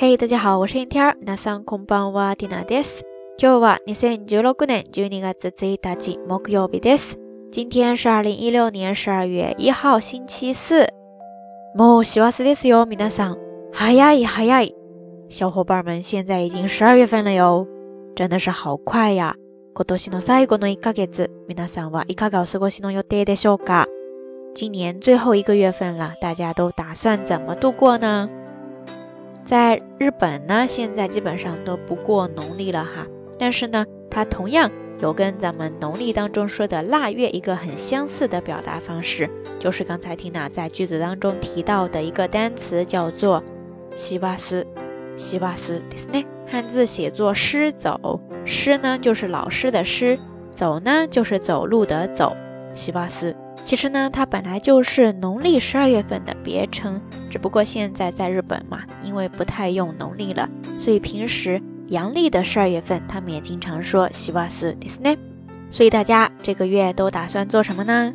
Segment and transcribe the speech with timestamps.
[0.00, 1.16] 嘿，大家好，我是天天儿。
[1.20, 3.04] 皆さんこんばんは、ティナです。
[3.38, 7.18] 今日は二千十六年十二月一日木曜日です。
[7.50, 10.86] 今天是二零一六年十二月一号星期四。
[11.74, 13.38] もう師走ですよ、皆さん。
[13.72, 14.74] 早い早い。
[15.28, 17.66] 小伙伴们，现在已经十二月份了哟，
[18.14, 19.34] 真的是好快呀！
[19.74, 23.86] 今年の最後の一ヶ月、皆さんはいかがお過ごしの予定でしょうか？
[24.54, 28.30] 今年最后一个月份了，大家都打算怎么度过呢？
[29.51, 33.05] 在日本呢，现在基本上都不过农历了哈，
[33.37, 43.43] 但是呢，它同样有跟咱们农历当中说的腊月一个很相似的表达方式，就是刚才缇娜在句子当中提到的一个单词叫做
[43.97, 44.65] “西巴斯”，
[45.17, 45.81] 西巴斯，
[46.49, 50.17] 汉字写作“师走”，师呢就是老师的师，
[50.51, 52.37] 走呢就是走路的走，
[52.73, 53.35] 西巴斯。
[53.63, 65.17] 其实呢，它本来就是农历十二月份的别称，只不过现在在日本嘛，因为不太用农历了，所以平时阳历的十二月份，他们也经常说西瓦斯迪斯内。
[65.69, 68.13] 所以大家这个月都打算做什么呢？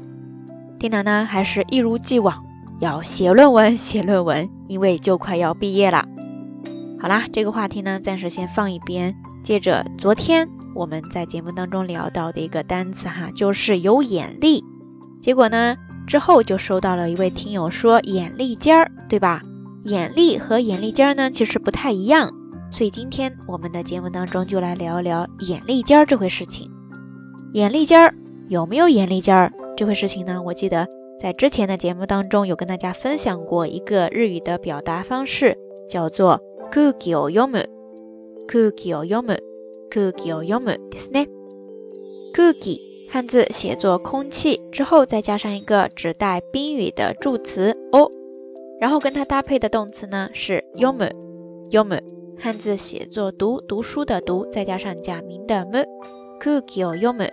[0.78, 2.44] 蒂娜呢，还是一如既往
[2.80, 6.06] 要写论文，写论文，因为就快要毕业了。
[7.00, 9.14] 好啦，这个话题呢，暂时先放一边。
[9.42, 14.62] 接着昨天我们在节目当中聊到的一个单词哈，就是有眼力。
[15.25, 15.75] 结果呢？
[16.07, 19.41] 之后就收到了一位听友说眼力尖儿，对吧？
[19.85, 22.31] 眼力和眼力尖儿呢，其实不太一样。
[22.71, 26.69] 所以今天我们的节目当中就来聊一聊眼力尖儿这回事情。
[27.53, 28.13] 眼力尖儿
[28.49, 30.41] 有没有眼力尖儿这回事情呢？
[30.41, 30.87] 我记得
[31.19, 35.57] 在之前的节目当中有跟大家分享过一个日语的表达方式，
[35.89, 36.39] 叫做
[36.71, 41.27] “cookie o yomu”，“cookie o yomu”，“cookie o yomu” ですね，“
[42.33, 42.79] cookie”。
[43.16, 48.10] 汉字写作空气之后，再加上一个指代宾语的助词哦，
[48.78, 51.98] 然后跟它搭配的动词呢是 yomu，yomu。
[52.38, 57.30] 汉字写作读读书的读，再加上假名的 mu，cookie o yomu。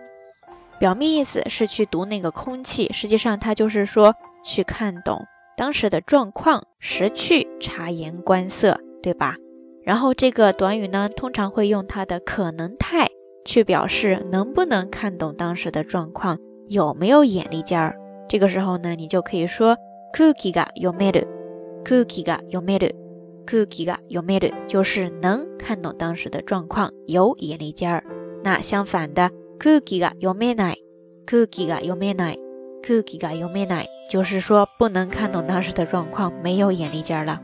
[0.80, 5.26] 表面意思是去读那个空气，实际上它就是说去看懂
[5.58, 9.36] 当时的状况，识趣、察言观色，对吧？
[9.84, 13.10] 然后这个短语呢，通常会用它的可能态。
[13.46, 16.38] 去表示能不能看懂当时的状况，
[16.70, 17.96] 有没有眼力劲儿。
[18.30, 19.78] 这个时候呢，你就可以说
[20.14, 28.04] cookie ga yomeru，cookie ga yomeru，cookie ga yomeru，就是能看懂当时的状况，有眼力劲儿。
[28.44, 29.30] 那相反的
[29.60, 37.42] cookie ga yomenai，cookie ga yomenai，cookie ga yomenai，就是说不能看懂当时的状况，没有眼力劲儿了。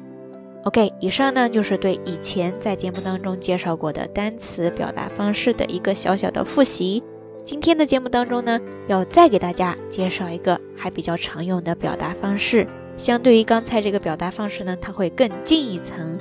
[0.66, 7.02] OK，以上呢就是对以前在节目当中介绍过的单词表达方式的一个小小的复习。
[7.46, 12.68] 今天的节目当中呢，要再给大家介绍一个还比较常用的表达方式。
[12.98, 16.20] 相对于刚才这个表达方式呢，它会更进一层，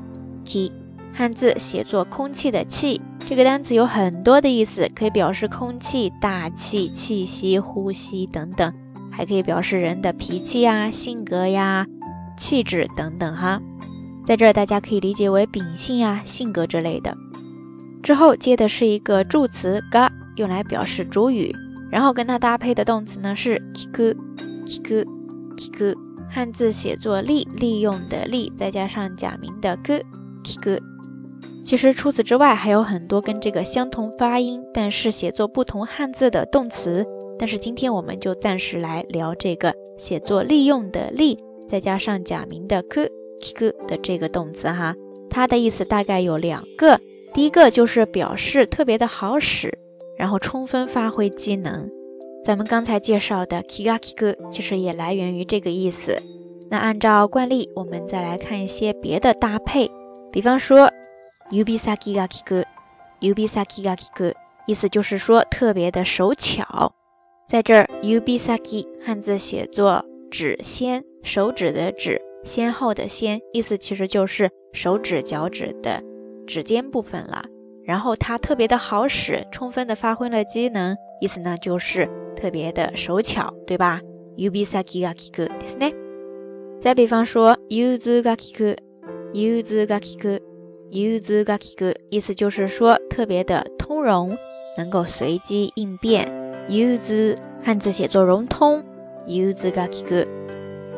[0.44, 0.72] t，
[1.14, 3.02] 汉字写作空气的气。
[3.28, 8.72] 这个单词有很多的意思，可以表示空气、大气、气息、呼吸等等，
[9.12, 11.88] 还可以表示人的脾气呀、性格呀、
[12.38, 13.60] 气质等等哈。
[14.24, 17.18] 在这儿大家可以理解为秉性呀、性格之类的。
[18.04, 21.56] 之后接的是一个助词 ga，用来表示主语。
[21.96, 25.96] 然后跟它搭配的动词呢是 kiku，kiku，kiku，
[26.30, 30.78] 汉字写作利，利用的利，再加上假名的 ku，kiku。
[31.64, 37.08] 其实除此之外还有很多跟这个相同发音，但是写作不同汉字的动词。
[37.40, 41.40] 但是今天我们就暂时来聊这个写作利用的利，
[41.70, 44.94] 再加上假名的 ku，kiku 的这个动词哈。
[45.30, 47.00] 它的意思大概有两个，
[47.34, 49.80] 第一个就是表示特别的好使。
[50.18, 51.90] 然后充分发挥机能，
[52.44, 56.18] 咱们刚才介绍的 kigakiku 其实也来源于这个意思。
[56.70, 59.90] 那按照惯例，我们再来看一些别的搭配，
[60.32, 60.92] 比方说
[61.52, 64.34] yubisaki ga kiku，yubisaki ga kiku，
[64.66, 66.94] 意思就是说特别的手巧。
[67.48, 76.02] 在这儿 yubisaki 汉字写作指先，手指的指，先后的先，意思其实就是手指、脚趾的
[76.48, 77.46] 指尖部分了。
[77.85, 84.01] 然后它特别的好使，充分的发挥了机能，意思呢就是特别的手巧，对吧？
[84.37, 85.93] Ubisaki ga kiku ですね。
[86.79, 94.37] 再比方说，Uzu ga kiku，Uzu ga kiku，Uzu ga kiku，意思就是说特别的通融，
[94.79, 96.29] 能够随机应变。
[96.69, 98.83] Uzu 汉字写作融通，
[99.27, 100.27] Uzu ga kiku。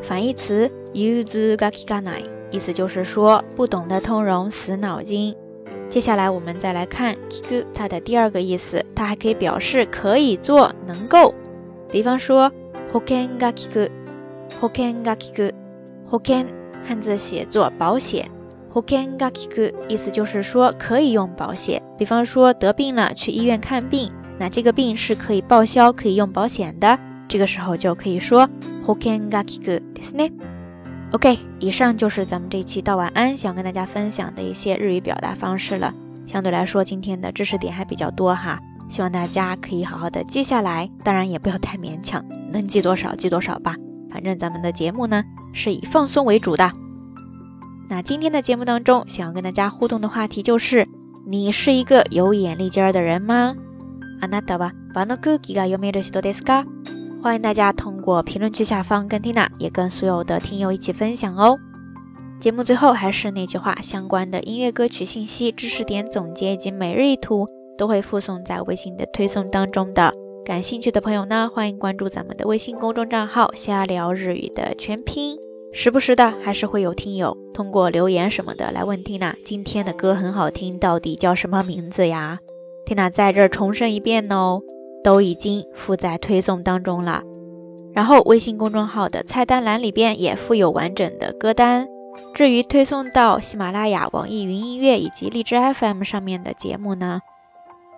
[0.02, 5.34] 反义词 融通が利かない，意思就是说不懂得通融，死脑筋。
[5.88, 11.34] 接下来我们再来看利く它的第二个意思，它还可以表示可以做，能够。
[11.90, 12.50] 比方说
[12.92, 13.90] 保険が利く，
[14.60, 15.52] 保険が利く，
[16.10, 16.46] 保険
[16.86, 18.26] 汉字写作保险，
[18.72, 21.82] 保険が利く意思就是说可以用保险。
[21.98, 26.98] 比方说得病了去医院看病，那这个病是可以报销，可以用保险的。
[27.28, 28.48] 这个时候就可以说
[28.86, 30.32] 保険が利くですね。
[31.12, 35.92] OK，以上就是咱们这一期道晚安想跟大家分享的一些日语表达方式了。
[36.26, 38.58] 相对来说，今天的知识点还比较多哈，
[38.88, 40.88] 希望大家可以好好的记下来。
[41.04, 43.76] 当然也不要太勉强，能记多少记多少吧。
[44.10, 45.22] 反正咱们的节目呢
[45.52, 46.72] 是以放松为主的。
[47.90, 50.88] 那今天的节目当中，想要跟大家互动的话题就是：
[51.26, 53.54] 你是一个有眼力劲儿的人吗？
[54.22, 56.64] あなたは場の空気が読める人ですか？
[57.21, 61.57] 欢迎大家通过评论区下方跟缇娜也跟所有的听友一起分享哦。
[62.39, 67.47] 节目最后还是那句话，相关的音乐歌曲信息、知识点总结以及每日一图
[67.77, 70.13] 都会附送在微信的推送当中的。
[70.45, 75.35] 感兴趣的朋友呢，欢迎关注咱们的微信公众账号“瞎聊日语”的全拼。
[75.73, 82.39] 时不时的还是会有听友通过留言什么的来问缇娜今天的歌很好听，到底叫什么名字呀
[82.85, 84.61] 缇娜在这儿重申一遍哦。
[85.07, 87.23] 都已经附在推送当中了，
[87.93, 91.87] 然后微信公众号的菜单栏里边也附有完整的歌单。
[92.33, 97.21] 至于推送到喜马拉雅、网易云音乐以及荔枝 FM 上面的节目呢，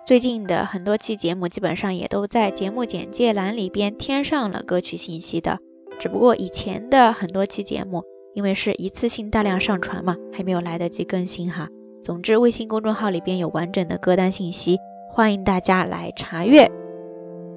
[0.06, 5.58] 最近的很多期节目基本上也都在节目简介栏里边添上了歌曲信息的。
[5.98, 8.04] 只不过以前的很多期节目
[8.34, 11.66] 因为是一次性大量上传嘛，还没有来得及更新哈。
[12.04, 14.78] 总之，微信公众号里边有完整的歌单信息，
[15.12, 16.70] 欢迎大家来查阅。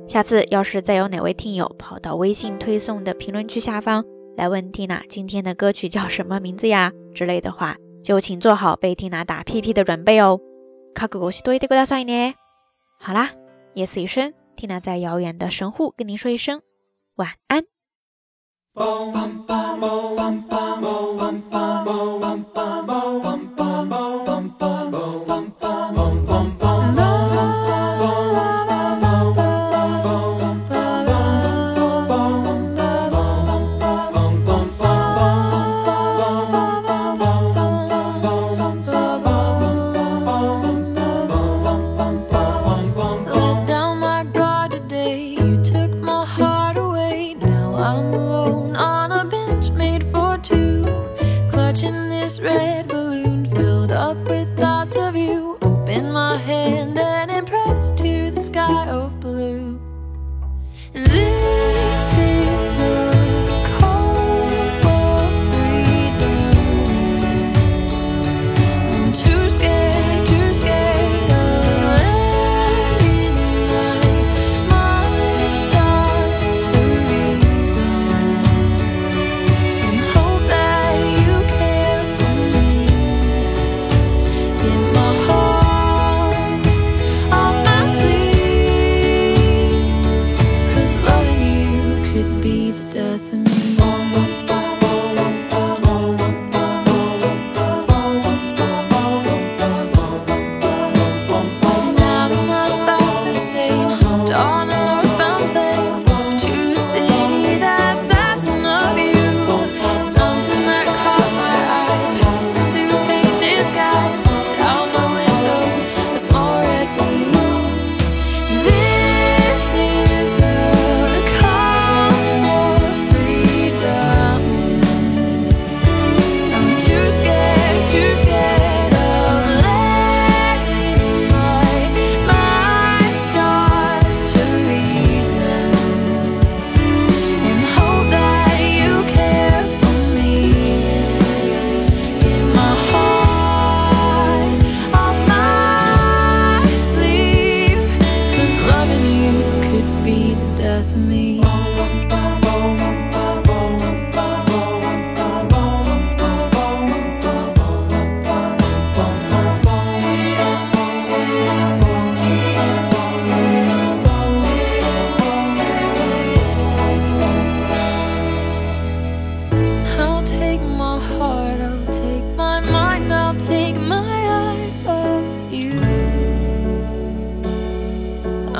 [0.07, 4.03] 下次要是再有哪位听友跑到微信推送的评论区下方
[4.35, 10.39] 来问缇娜今天的歌曲叫什么名字呀之类的话，就请做好被缇娜打屁屁的准备哦。
[12.99, 13.31] 好啦，
[13.73, 16.61] 夜色已深缇娜在遥远的神户跟您说一声
[17.15, 17.63] 晚安。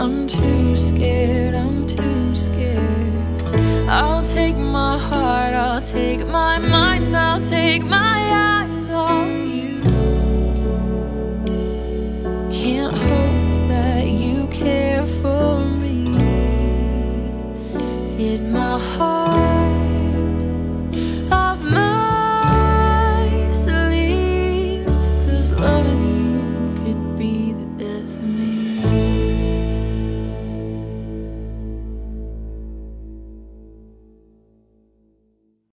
[0.04, 3.42] I'm too scared, I'm too scared.
[3.88, 9.80] I'll take my heart, I'll take my mind, I'll take my eyes off you.
[12.52, 16.18] Can't hope that you care for me.
[18.18, 19.23] Did my heart